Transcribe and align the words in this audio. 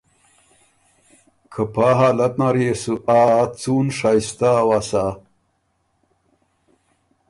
که 1.53 1.61
پا 1.73 1.87
حالت 1.99 2.33
نر 2.39 2.55
يې 2.65 2.73
بُو 2.81 2.93
آ 3.19 3.21
څُون 3.59 3.85
شائِستۀ 3.97 4.51
اؤسا۔ 4.67 5.05